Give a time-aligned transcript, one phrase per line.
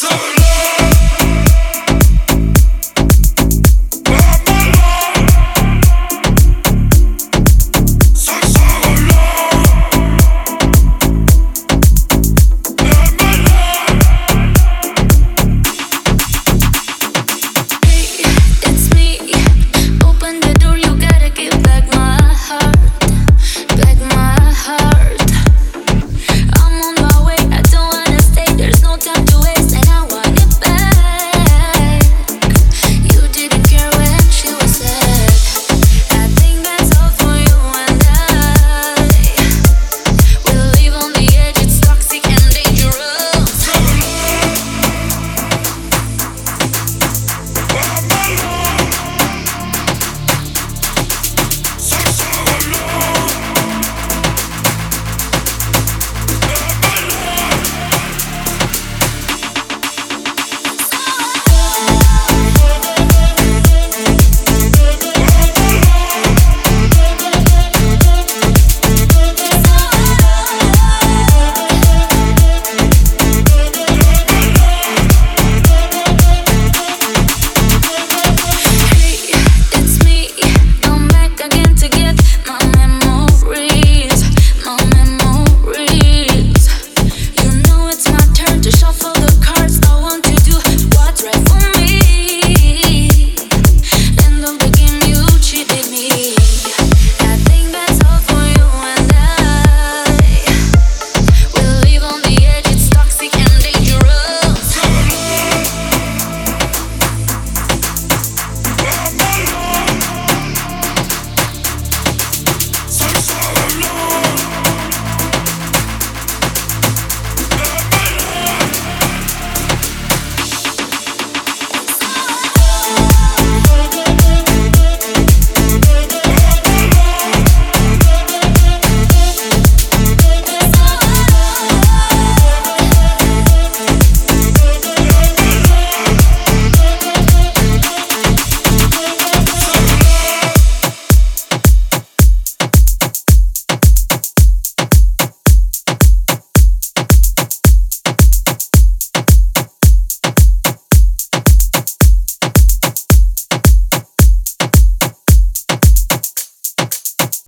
[0.00, 0.39] Soul